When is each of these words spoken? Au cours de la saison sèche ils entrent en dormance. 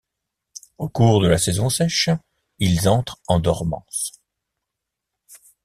Au 0.79 0.89
cours 0.89 1.21
de 1.21 1.27
la 1.27 1.37
saison 1.37 1.69
sèche 1.69 2.09
ils 2.57 2.89
entrent 2.89 3.19
en 3.27 3.39
dormance. 3.39 4.13